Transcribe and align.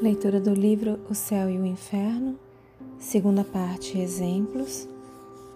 Leitura 0.00 0.40
do 0.40 0.54
livro 0.54 1.00
O 1.10 1.14
Céu 1.14 1.50
e 1.50 1.58
o 1.58 1.66
Inferno, 1.66 2.38
segunda 3.00 3.42
parte 3.42 3.98
Exemplos, 3.98 4.88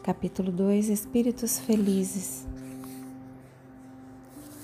capítulo 0.02 0.50
2 0.50 0.88
Espíritos 0.88 1.60
Felizes. 1.60 2.44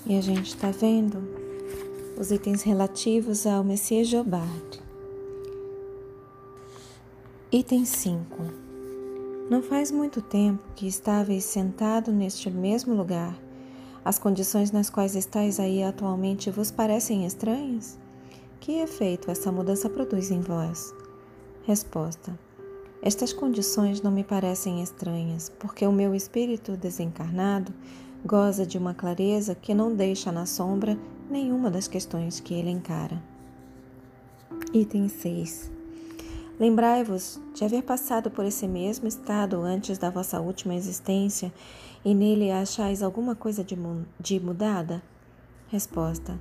E 0.05 0.19
a 0.19 0.21
gente 0.21 0.49
está 0.49 0.73
vendo 0.73 1.23
os 2.19 2.33
itens 2.33 2.63
relativos 2.63 3.47
ao 3.47 3.63
Messias 3.63 4.09
Jobard. 4.09 4.83
Item 7.53 7.85
5. 7.85 8.37
Não 9.49 9.63
faz 9.63 9.93
muito 9.93 10.21
tempo 10.21 10.61
que 10.75 10.89
estáveis 10.89 11.45
sentado 11.45 12.11
neste 12.11 12.51
mesmo 12.51 12.97
lugar. 12.97 13.41
As 14.05 14.19
condições 14.19 14.73
nas 14.73 14.91
quais 14.91 15.15
estáis 15.15 15.61
aí 15.61 15.85
atualmente 15.85 16.51
vos 16.51 16.73
parecem 16.73 17.25
estranhas? 17.25 17.97
Que 18.61 18.81
efeito 18.81 19.31
essa 19.31 19.53
mudança 19.53 19.89
produz 19.89 20.31
em 20.31 20.41
vós? 20.41 20.93
Resposta: 21.63 22.39
Estas 23.01 23.33
condições 23.33 24.03
não 24.03 24.11
me 24.11 24.25
parecem 24.25 24.83
estranhas, 24.83 25.49
porque 25.59 25.87
o 25.87 25.93
meu 25.93 26.15
espírito 26.15 26.77
desencarnado 26.77 27.73
goza 28.25 28.67
de 28.67 28.77
uma 28.77 28.95
clareza 28.95 29.55
que 29.55 29.73
não 29.73 29.95
deixa 29.95 30.33
na 30.33 30.45
sombra 30.45 30.99
nenhuma 31.31 31.71
das 31.71 31.87
questões 31.87 32.41
que 32.41 32.53
ele 32.55 32.71
encara. 32.71 33.23
Item 34.75 35.09
6. 35.09 35.71
Lembrai-vos 36.59 37.41
de 37.55 37.65
haver 37.65 37.85
passado 37.85 38.31
por 38.31 38.45
esse 38.45 38.67
mesmo 38.67 39.07
estado 39.07 39.61
antes 39.63 39.97
da 39.97 40.11
vossa 40.11 40.41
última 40.41 40.75
existência 40.75 41.53
e 42.05 42.13
nele 42.13 42.51
achais 42.51 43.03
alguma 43.03 43.37
coisa 43.37 43.63
de, 43.63 44.41
mudada? 44.41 45.01
Resposta: 45.69 46.39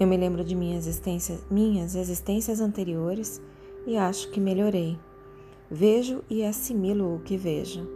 eu 0.00 0.06
me 0.06 0.16
lembro 0.16 0.44
de 0.44 0.54
minhas 0.54 0.86
existências, 0.86 1.44
minhas 1.50 1.96
existências 1.96 2.60
anteriores 2.60 3.42
e 3.84 3.96
acho 3.96 4.30
que 4.30 4.40
melhorei. 4.40 4.98
Vejo 5.68 6.22
e 6.30 6.44
assimilo 6.44 7.16
o 7.16 7.20
que 7.20 7.36
vejo. 7.36 7.86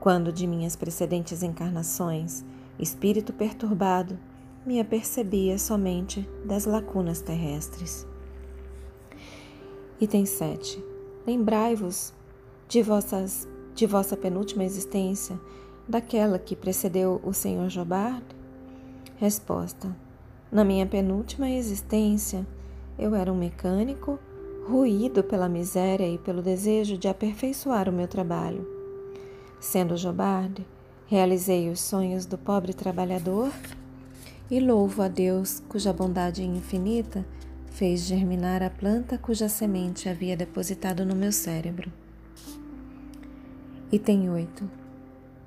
Quando 0.00 0.32
de 0.32 0.46
minhas 0.46 0.74
precedentes 0.74 1.42
encarnações, 1.42 2.44
espírito 2.78 3.32
perturbado, 3.32 4.18
me 4.66 4.80
apercebia 4.80 5.56
somente 5.56 6.28
das 6.44 6.64
lacunas 6.64 7.20
terrestres. 7.20 8.06
Item 10.00 10.26
7. 10.26 10.82
Lembrai-vos 11.26 12.12
de, 12.68 12.82
de 13.74 13.86
vossa 13.86 14.16
penúltima 14.16 14.64
existência, 14.64 15.38
daquela 15.88 16.38
que 16.38 16.56
precedeu 16.56 17.20
o 17.22 17.32
Senhor 17.32 17.68
Jobard? 17.68 18.24
Resposta. 19.16 20.03
Na 20.54 20.62
minha 20.62 20.86
penúltima 20.86 21.50
existência, 21.50 22.46
eu 22.96 23.12
era 23.12 23.32
um 23.32 23.36
mecânico, 23.36 24.20
ruído 24.68 25.24
pela 25.24 25.48
miséria 25.48 26.08
e 26.08 26.16
pelo 26.16 26.40
desejo 26.40 26.96
de 26.96 27.08
aperfeiçoar 27.08 27.88
o 27.88 27.92
meu 27.92 28.06
trabalho. 28.06 28.64
Sendo 29.58 29.96
Jobard, 29.96 30.64
realizei 31.08 31.68
os 31.68 31.80
sonhos 31.80 32.24
do 32.24 32.38
pobre 32.38 32.72
trabalhador 32.72 33.50
e 34.48 34.60
louvo 34.60 35.02
a 35.02 35.08
Deus, 35.08 35.60
cuja 35.68 35.92
bondade 35.92 36.44
infinita 36.44 37.26
fez 37.72 38.02
germinar 38.02 38.62
a 38.62 38.70
planta 38.70 39.18
cuja 39.18 39.48
semente 39.48 40.08
havia 40.08 40.36
depositado 40.36 41.04
no 41.04 41.16
meu 41.16 41.32
cérebro. 41.32 41.92
Item 43.90 44.30
8. 44.30 44.70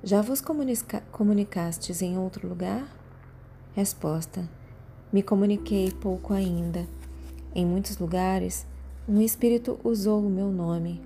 Já 0.04 0.22
vos 0.22 0.42
comunica 0.42 1.00
comunicastes 1.14 2.02
em 2.02 2.18
outro 2.18 2.46
lugar? 2.46 2.86
Resposta: 3.74 4.50
me 5.12 5.24
comuniquei 5.24 5.92
pouco 5.92 6.34
ainda. 6.34 6.86
Em 7.56 7.66
muitos 7.66 7.98
lugares, 7.98 8.66
um 9.08 9.22
espírito 9.22 9.80
usou 9.84 10.20
o 10.20 10.30
meu 10.30 10.52
nome. 10.52 11.02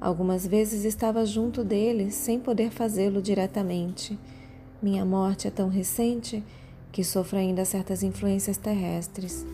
Algumas 0.00 0.46
vezes 0.46 0.84
estava 0.84 1.24
junto 1.24 1.64
dele 1.64 2.10
sem 2.10 2.38
poder 2.38 2.70
fazê-lo 2.70 3.22
diretamente. 3.22 4.18
Minha 4.82 5.04
morte 5.04 5.48
é 5.48 5.50
tão 5.50 5.68
recente 5.68 6.44
que 6.92 7.02
sofro 7.02 7.38
ainda 7.38 7.64
certas 7.64 8.02
influências 8.02 8.58
terrestres. 8.58 9.46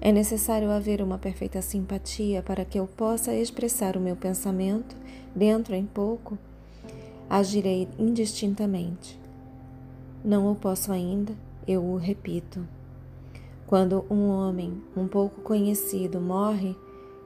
É 0.00 0.12
necessário 0.12 0.70
haver 0.70 1.02
uma 1.02 1.18
perfeita 1.18 1.60
simpatia 1.62 2.42
para 2.42 2.64
que 2.64 2.78
eu 2.78 2.86
possa 2.86 3.34
expressar 3.34 3.96
o 3.96 4.00
meu 4.00 4.14
pensamento, 4.14 4.94
dentro 5.34 5.74
em 5.74 5.86
pouco, 5.86 6.38
agirei 7.28 7.88
indistintamente. 7.98 9.18
Não 10.24 10.50
o 10.50 10.54
posso 10.54 10.92
ainda, 10.92 11.32
eu 11.66 11.82
o 11.82 11.96
repito. 11.96 12.77
Quando 13.68 14.06
um 14.08 14.30
homem 14.30 14.82
um 14.96 15.06
pouco 15.06 15.42
conhecido 15.42 16.18
morre, 16.18 16.74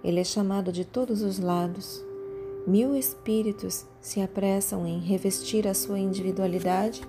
ele 0.02 0.18
é 0.18 0.24
chamado 0.24 0.72
de 0.72 0.84
todos 0.84 1.22
os 1.22 1.38
lados. 1.38 2.04
Mil 2.66 2.96
espíritos 2.96 3.86
se 4.00 4.20
apressam 4.20 4.84
em 4.84 4.98
revestir 4.98 5.68
a 5.68 5.72
sua 5.72 6.00
individualidade, 6.00 7.00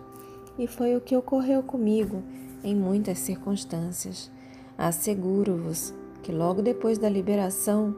e 0.55 0.67
foi 0.67 0.95
o 0.95 1.01
que 1.01 1.17
ocorreu 1.17 1.63
comigo 1.63 2.21
em 2.63 2.75
muitas 2.75 3.17
circunstâncias. 3.17 4.29
Asseguro-vos 4.77 5.95
que 6.21 6.31
logo 6.31 6.61
depois 6.61 6.99
da 6.99 7.09
liberação, 7.09 7.95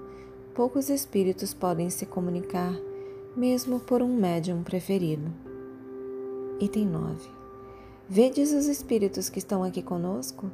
poucos 0.53 0.90
espíritos 0.90 1.53
podem 1.53 1.90
se 1.90 2.06
comunicar, 2.06 2.74
mesmo 3.35 3.81
por 3.81 4.01
um 4.01 4.16
médium 4.16 4.63
preferido. 4.63 5.29
Item 6.62 6.85
9. 6.85 7.28
Vedes 8.07 8.53
os 8.53 8.68
espíritos 8.68 9.28
que 9.28 9.40
estão 9.40 9.66
aqui 9.66 9.81
conosco? 9.81 10.50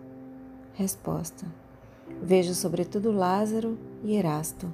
Resposta: 0.74 1.46
Vejo 2.22 2.54
sobretudo 2.54 3.12
Lázaro 3.12 3.78
e 4.04 4.16
Erasto. 4.16 4.72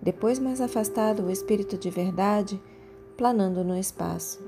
Depois, 0.00 0.38
mais 0.38 0.60
afastado, 0.60 1.24
o 1.24 1.30
Espírito 1.30 1.76
de 1.76 1.90
Verdade, 1.90 2.60
planando 3.16 3.64
no 3.64 3.76
espaço. 3.76 4.40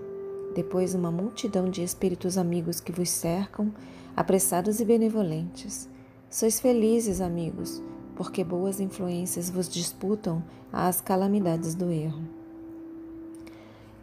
Depois, 0.54 0.94
uma 0.94 1.10
multidão 1.10 1.68
de 1.68 1.82
espíritos 1.82 2.36
amigos 2.36 2.80
que 2.80 2.92
vos 2.92 3.08
cercam, 3.08 3.72
apressados 4.16 4.80
e 4.80 4.84
benevolentes. 4.84 5.88
Sois 6.28 6.60
felizes, 6.60 7.20
amigos, 7.20 7.82
porque 8.14 8.44
boas 8.44 8.80
influências 8.80 9.50
vos 9.50 9.68
disputam 9.68 10.42
às 10.72 11.00
calamidades 11.00 11.74
do 11.74 11.90
erro. 11.90 12.22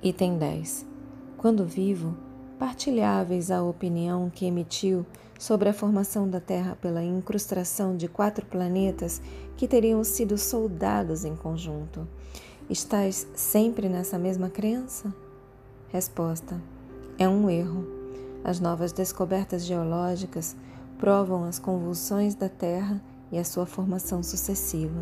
Item 0.02 0.38
10. 0.38 0.86
Quando 1.38 1.66
vivo, 1.66 2.18
partilháveis 2.58 3.52
a 3.52 3.62
opinião 3.62 4.30
que 4.30 4.46
emitiu 4.46 5.06
sobre 5.40 5.70
a 5.70 5.74
formação 5.74 6.28
da 6.28 6.40
Terra 6.40 6.78
pela 6.82 7.04
incrustação 7.04 7.96
de 7.96 8.08
quatro 8.08 8.46
planetas 8.46 9.22
que 9.56 9.68
teriam 9.68 10.04
sido 10.04 10.38
soldados 10.38 11.24
em 11.24 11.36
conjunto. 11.36 12.08
Estás 12.70 13.28
sempre 13.36 13.88
nessa 13.88 14.18
mesma 14.18 14.50
crença? 14.50 15.14
Resposta: 15.90 16.60
É 17.18 17.30
um 17.30 17.50
erro. 17.50 17.86
As 18.44 18.60
novas 18.60 18.92
descobertas 18.92 19.66
geológicas 19.66 20.56
provam 20.98 21.44
as 21.44 21.60
convulsões 21.60 22.34
da 22.34 22.50
Terra 22.50 23.02
e 23.32 23.38
a 23.38 23.44
sua 23.44 23.66
formação 23.66 24.24
sucessiva. 24.24 25.02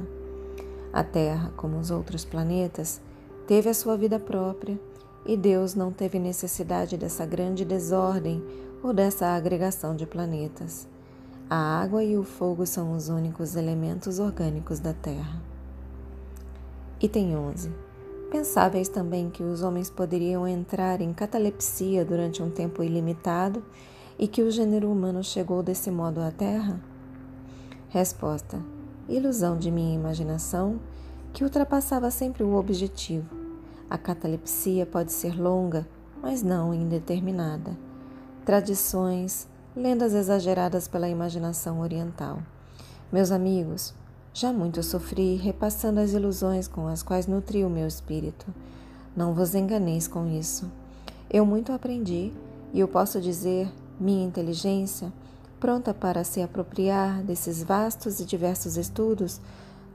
A 0.92 1.04
Terra, 1.04 1.52
como 1.56 1.78
os 1.78 1.92
outros 1.92 2.26
planetas, 2.26 3.02
teve 3.48 3.70
a 3.70 3.74
sua 3.74 3.96
vida 3.98 4.20
própria 4.20 4.80
e 5.26 5.36
Deus 5.36 5.74
não 5.74 5.92
teve 5.92 6.20
necessidade 6.20 6.98
dessa 6.98 7.26
grande 7.26 7.66
desordem 7.66 8.44
ou 8.84 8.94
dessa 8.94 9.28
agregação 9.28 9.96
de 9.96 10.06
planetas. 10.06 10.88
A 11.50 11.82
água 11.82 12.04
e 12.04 12.18
o 12.18 12.24
fogo 12.24 12.66
são 12.66 12.94
os 12.94 13.10
únicos 13.10 13.56
elementos 13.56 14.20
orgânicos 14.20 14.80
da 14.80 14.94
Terra. 14.94 15.42
Item 17.02 17.36
11. 17.36 17.72
Pensáveis 18.32 18.90
também 18.90 19.30
que 19.30 19.44
os 19.44 19.62
homens 19.62 19.90
poderiam 19.90 20.48
entrar 20.48 21.02
em 21.02 21.14
catalepsia 21.14 22.04
durante 22.04 22.42
um 22.42 22.50
tempo 22.50 22.84
ilimitado 22.84 23.64
e 24.18 24.28
que 24.28 24.42
o 24.42 24.52
gênero 24.52 24.92
humano 24.92 25.24
chegou 25.24 25.62
desse 25.62 25.92
modo 25.92 26.20
à 26.20 26.32
Terra? 26.32 26.80
Resposta: 27.90 28.60
ilusão 29.08 29.58
de 29.58 29.70
minha 29.70 29.94
imaginação 29.94 30.80
que 31.32 31.44
ultrapassava 31.44 32.10
sempre 32.10 32.44
o 32.44 32.56
objetivo. 32.56 33.45
A 33.90 33.98
catalepsia 33.98 34.86
pode 34.86 35.12
ser 35.12 35.40
longa, 35.40 35.88
mas 36.22 36.42
não 36.42 36.74
indeterminada 36.74 37.78
tradições, 38.46 39.48
lendas 39.76 40.14
exageradas 40.14 40.88
pela 40.88 41.10
imaginação 41.10 41.80
oriental. 41.80 42.38
Meus 43.12 43.32
amigos, 43.32 43.92
já 44.32 44.54
muito 44.54 44.84
sofri 44.84 45.36
repassando 45.36 46.00
as 46.00 46.14
ilusões 46.14 46.68
com 46.68 46.88
as 46.88 47.02
quais 47.02 47.26
nutri 47.26 47.66
o 47.66 47.70
meu 47.70 47.88
espírito. 47.88 48.46
Não 49.16 49.34
vos 49.34 49.56
enganeis 49.56 50.08
com 50.08 50.28
isso. 50.28 50.72
Eu 51.28 51.44
muito 51.44 51.72
aprendi 51.72 52.32
e 52.72 52.80
eu 52.80 52.88
posso 52.88 53.20
dizer, 53.20 53.68
minha 54.00 54.24
inteligência, 54.24 55.12
pronta 55.60 55.92
para 55.92 56.24
se 56.24 56.40
apropriar 56.44 57.24
desses 57.24 57.64
vastos 57.64 58.20
e 58.20 58.26
diversos 58.26 58.78
estudos, 58.78 59.42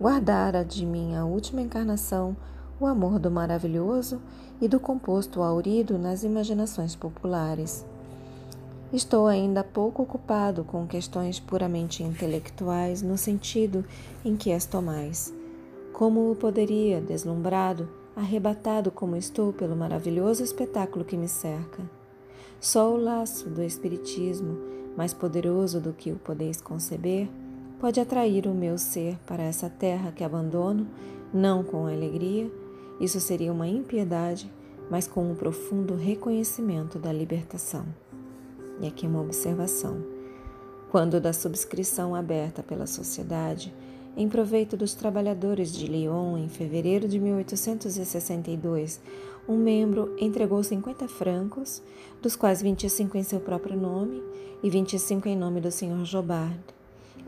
guardara 0.00 0.64
de 0.64 0.84
minha 0.84 1.24
última 1.24 1.62
encarnação 1.62 2.36
o 2.80 2.86
amor 2.86 3.18
do 3.18 3.30
maravilhoso 3.30 4.22
e 4.58 4.66
do 4.66 4.80
composto 4.80 5.42
aurido 5.42 5.98
nas 5.98 6.24
imaginações 6.24 6.96
populares. 6.96 7.84
Estou 8.90 9.26
ainda 9.26 9.62
pouco 9.62 10.02
ocupado 10.02 10.64
com 10.64 10.86
questões 10.86 11.38
puramente 11.38 12.02
intelectuais 12.02 13.02
no 13.02 13.18
sentido 13.18 13.84
em 14.24 14.34
que 14.34 14.50
as 14.50 14.64
tomais. 14.64 15.32
Como 15.92 16.30
o 16.30 16.34
poderia, 16.34 17.00
deslumbrado, 17.00 17.88
arrebatado 18.16 18.90
como 18.90 19.14
estou 19.14 19.52
pelo 19.52 19.76
maravilhoso 19.76 20.42
espetáculo 20.42 21.04
que 21.04 21.16
me 21.16 21.28
cerca? 21.28 21.82
Só 22.58 22.92
o 22.92 22.96
laço 22.96 23.48
do 23.48 23.62
Espiritismo, 23.62 24.58
mais 24.96 25.14
poderoso 25.14 25.80
do 25.80 25.92
que 25.92 26.10
o 26.10 26.16
podeis 26.16 26.60
conceber, 26.60 27.28
pode 27.78 28.00
atrair 28.00 28.46
o 28.46 28.54
meu 28.54 28.76
ser 28.76 29.16
para 29.26 29.42
essa 29.42 29.70
terra 29.70 30.12
que 30.12 30.24
abandono, 30.24 30.86
não 31.32 31.62
com 31.62 31.86
alegria, 31.86 32.50
isso 33.00 33.18
seria 33.18 33.50
uma 33.50 33.66
impiedade, 33.66 34.52
mas 34.90 35.08
com 35.08 35.30
um 35.30 35.34
profundo 35.34 35.94
reconhecimento 35.94 36.98
da 36.98 37.10
libertação. 37.10 37.86
E 38.80 38.86
aqui 38.86 39.06
uma 39.06 39.22
observação. 39.22 40.04
Quando 40.90 41.20
da 41.20 41.32
subscrição 41.32 42.14
aberta 42.14 42.62
pela 42.62 42.86
sociedade, 42.86 43.72
em 44.16 44.28
proveito 44.28 44.76
dos 44.76 44.92
trabalhadores 44.92 45.72
de 45.72 45.86
Lyon 45.86 46.36
em 46.36 46.48
fevereiro 46.48 47.08
de 47.08 47.18
1862, 47.18 49.00
um 49.48 49.56
membro 49.56 50.14
entregou 50.18 50.62
50 50.62 51.08
francos, 51.08 51.82
dos 52.20 52.36
quais 52.36 52.60
25 52.60 53.16
em 53.16 53.22
seu 53.22 53.40
próprio 53.40 53.76
nome 53.76 54.22
e 54.62 54.68
25 54.68 55.28
em 55.28 55.36
nome 55.36 55.60
do 55.60 55.70
Sr. 55.70 56.04
Jobard. 56.04 56.60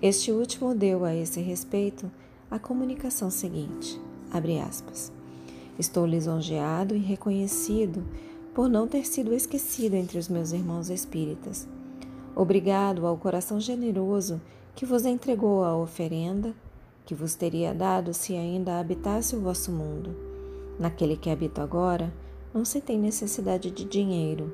Este 0.02 0.32
último 0.32 0.74
deu 0.74 1.04
a 1.04 1.14
esse 1.14 1.40
respeito 1.40 2.10
a 2.50 2.58
comunicação 2.58 3.30
seguinte: 3.30 3.98
abre 4.30 4.58
aspas. 4.58 5.21
Estou 5.78 6.06
lisonjeado 6.06 6.94
e 6.94 6.98
reconhecido 6.98 8.04
por 8.54 8.69
não 8.69 8.86
ter 8.86 9.06
sido 9.06 9.32
esquecido 9.32 9.94
entre 9.94 10.19
os 10.19 10.28
meus 10.28 10.52
irmãos 10.52 10.90
espíritas. 10.90 11.66
Obrigado 12.36 13.06
ao 13.06 13.16
coração 13.16 13.58
generoso 13.58 14.40
que 14.74 14.86
vos 14.86 15.04
entregou 15.04 15.64
a 15.64 15.76
oferenda 15.76 16.54
que 17.04 17.14
vos 17.14 17.34
teria 17.34 17.74
dado 17.74 18.14
se 18.14 18.34
ainda 18.34 18.78
habitasse 18.78 19.34
o 19.34 19.40
vosso 19.40 19.72
mundo. 19.72 20.14
Naquele 20.78 21.16
que 21.16 21.30
habito 21.30 21.60
agora, 21.60 22.12
não 22.54 22.64
se 22.64 22.80
tem 22.80 22.98
necessidade 22.98 23.70
de 23.70 23.84
dinheiro. 23.84 24.52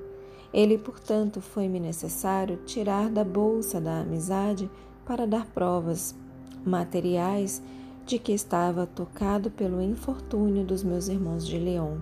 Ele, 0.53 0.79
portanto, 0.79 1.41
foi-me 1.41 1.79
necessário 1.79 2.59
tirar 2.65 3.11
da 3.11 3.23
bolsa 3.23 3.81
da 3.81 4.00
amizade 4.00 4.70
para 5.05 5.26
dar 5.26 5.47
provas 5.47 6.15
materiais 6.65 7.62
de 8.08 8.19
que 8.19 8.32
estava 8.32 8.87
tocado 8.87 9.50
pelo 9.50 9.82
infortúnio 9.82 10.64
dos 10.64 10.82
meus 10.82 11.08
irmãos 11.08 11.46
de 11.46 11.58
Leão. 11.58 12.00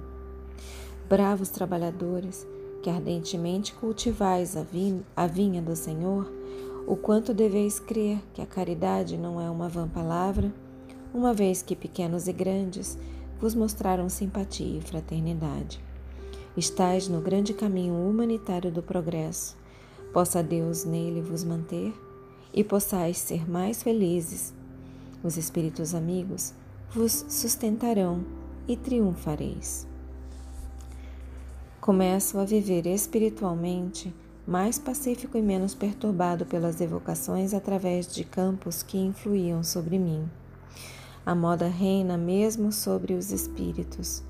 Bravos 1.08 1.48
trabalhadores, 1.48 2.46
que 2.80 2.88
ardentemente 2.88 3.74
cultivais 3.74 4.56
a 4.56 5.26
vinha 5.26 5.60
do 5.60 5.74
Senhor, 5.74 6.32
o 6.86 6.94
quanto 6.94 7.34
deveis 7.34 7.80
crer 7.80 8.20
que 8.32 8.40
a 8.40 8.46
caridade 8.46 9.18
não 9.18 9.40
é 9.40 9.50
uma 9.50 9.68
vã 9.68 9.88
palavra, 9.88 10.54
uma 11.12 11.34
vez 11.34 11.60
que 11.60 11.74
pequenos 11.74 12.28
e 12.28 12.32
grandes 12.32 12.96
vos 13.40 13.56
mostraram 13.56 14.08
simpatia 14.08 14.78
e 14.78 14.80
fraternidade. 14.80 15.82
Estais 16.56 17.08
no 17.08 17.20
grande 17.20 17.52
caminho 17.52 17.94
humanitário 17.94 18.70
do 18.70 18.80
progresso. 18.80 19.56
Possa 20.12 20.40
Deus 20.40 20.84
nele 20.84 21.20
vos 21.20 21.42
manter 21.42 21.92
e 22.54 22.62
possais 22.62 23.18
ser 23.18 23.50
mais 23.50 23.82
felizes. 23.82 24.54
Os 25.22 25.36
espíritos 25.36 25.94
amigos 25.94 26.54
vos 26.90 27.24
sustentarão 27.28 28.24
e 28.68 28.76
triunfareis. 28.76 29.86
Começo 31.80 32.38
a 32.38 32.44
viver 32.44 32.86
espiritualmente 32.86 34.14
mais 34.46 34.78
pacífico 34.78 35.36
e 35.36 35.42
menos 35.42 35.74
perturbado 35.74 36.46
pelas 36.46 36.80
evocações 36.80 37.52
através 37.52 38.06
de 38.06 38.24
campos 38.24 38.82
que 38.82 38.98
influíam 38.98 39.62
sobre 39.64 39.98
mim. 39.98 40.28
A 41.24 41.34
moda 41.34 41.66
reina 41.66 42.16
mesmo 42.16 42.70
sobre 42.70 43.14
os 43.14 43.32
espíritos. 43.32 44.22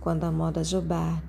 Quando 0.00 0.24
a 0.24 0.30
moda 0.30 0.62
Jobard 0.62 1.22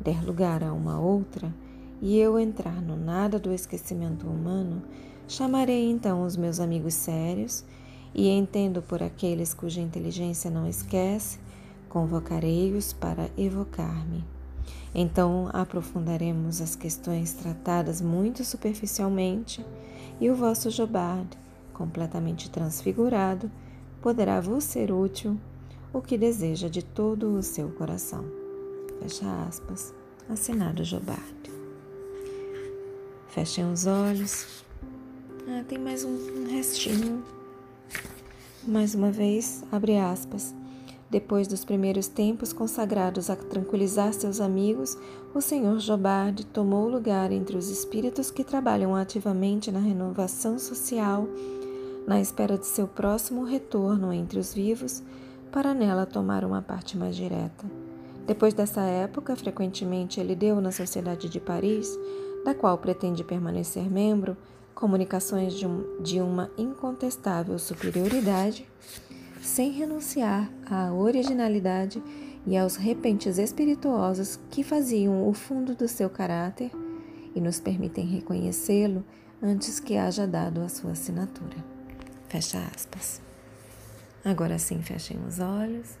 der 0.00 0.24
lugar 0.24 0.64
a 0.64 0.72
uma 0.72 0.98
outra 0.98 1.54
e 2.02 2.18
eu 2.18 2.38
entrar 2.38 2.82
no 2.82 2.96
nada 2.96 3.38
do 3.38 3.52
esquecimento 3.52 4.26
humano, 4.26 4.82
chamarei 5.28 5.88
então 5.88 6.24
os 6.24 6.36
meus 6.36 6.58
amigos 6.58 6.94
sérios 6.94 7.64
e, 8.16 8.30
entendo 8.30 8.80
por 8.80 9.02
aqueles 9.02 9.52
cuja 9.52 9.82
inteligência 9.82 10.50
não 10.50 10.66
esquece, 10.66 11.38
convocarei-os 11.90 12.94
para 12.94 13.28
evocar-me. 13.36 14.24
Então 14.94 15.50
aprofundaremos 15.52 16.62
as 16.62 16.74
questões 16.74 17.34
tratadas 17.34 18.00
muito 18.00 18.42
superficialmente 18.42 19.64
e 20.18 20.30
o 20.30 20.34
vosso 20.34 20.70
Jobard, 20.70 21.28
completamente 21.74 22.48
transfigurado, 22.48 23.50
poderá 24.00 24.40
vos 24.40 24.64
ser 24.64 24.90
útil 24.90 25.38
o 25.92 26.00
que 26.00 26.16
deseja 26.16 26.68
de 26.70 26.82
todo 26.82 27.36
o 27.36 27.42
seu 27.42 27.68
coração. 27.68 28.24
Fecha 28.98 29.26
aspas. 29.46 29.92
Assinado 30.28 30.82
Jobard. 30.82 31.52
Fechem 33.28 33.70
os 33.70 33.86
olhos. 33.86 34.64
Ah, 35.46 35.62
tem 35.68 35.78
mais 35.78 36.02
um 36.02 36.48
restinho. 36.50 37.35
Mais 38.66 38.96
uma 38.96 39.12
vez, 39.12 39.62
abre 39.70 39.96
aspas. 39.96 40.52
Depois 41.08 41.46
dos 41.46 41.64
primeiros 41.64 42.08
tempos 42.08 42.52
consagrados 42.52 43.30
a 43.30 43.36
tranquilizar 43.36 44.12
seus 44.12 44.40
amigos, 44.40 44.98
o 45.32 45.40
Senhor 45.40 45.78
Jobard 45.78 46.44
tomou 46.46 46.88
lugar 46.88 47.30
entre 47.30 47.56
os 47.56 47.70
espíritos 47.70 48.28
que 48.28 48.42
trabalham 48.42 48.96
ativamente 48.96 49.70
na 49.70 49.78
renovação 49.78 50.58
social, 50.58 51.28
na 52.08 52.20
espera 52.20 52.58
de 52.58 52.66
seu 52.66 52.88
próximo 52.88 53.44
retorno 53.44 54.12
entre 54.12 54.40
os 54.40 54.52
vivos, 54.52 55.00
para 55.52 55.72
nela 55.72 56.04
tomar 56.04 56.44
uma 56.44 56.60
parte 56.60 56.96
mais 56.96 57.14
direta. 57.14 57.64
Depois 58.26 58.52
dessa 58.52 58.80
época, 58.80 59.36
frequentemente 59.36 60.18
ele 60.18 60.34
deu 60.34 60.60
na 60.60 60.72
Sociedade 60.72 61.28
de 61.28 61.38
Paris, 61.38 61.96
da 62.44 62.52
qual 62.52 62.76
pretende 62.78 63.22
permanecer 63.22 63.88
membro, 63.88 64.36
comunicações 64.76 65.54
de, 65.54 65.66
um, 65.66 66.02
de 66.02 66.20
uma 66.20 66.50
incontestável 66.56 67.58
superioridade 67.58 68.68
sem 69.40 69.72
renunciar 69.72 70.50
à 70.70 70.92
originalidade 70.92 72.02
e 72.46 72.56
aos 72.56 72.76
repentes 72.76 73.38
espirituosos 73.38 74.38
que 74.50 74.62
faziam 74.62 75.26
o 75.26 75.32
fundo 75.32 75.74
do 75.74 75.88
seu 75.88 76.10
caráter 76.10 76.70
e 77.34 77.40
nos 77.40 77.58
permitem 77.58 78.04
reconhecê-lo 78.04 79.02
antes 79.42 79.80
que 79.80 79.96
haja 79.96 80.26
dado 80.26 80.60
a 80.60 80.68
sua 80.68 80.92
assinatura. 80.92 81.56
Fecha 82.28 82.58
aspas. 82.74 83.22
Agora 84.22 84.58
sim, 84.58 84.82
fechem 84.82 85.18
os 85.26 85.40
olhos, 85.40 85.96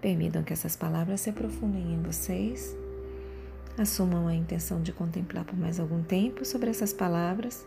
permitam 0.00 0.44
que 0.44 0.52
essas 0.52 0.76
palavras 0.76 1.22
se 1.22 1.30
aprofundem 1.30 1.94
em 1.94 2.02
vocês, 2.02 2.76
assumam 3.76 4.28
a 4.28 4.34
intenção 4.34 4.80
de 4.82 4.92
contemplar 4.92 5.44
por 5.44 5.58
mais 5.58 5.80
algum 5.80 6.02
tempo 6.02 6.44
sobre 6.44 6.70
essas 6.70 6.92
palavras 6.92 7.66